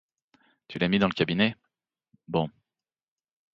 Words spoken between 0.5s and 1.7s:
Tu l'as mis dans le cabinet,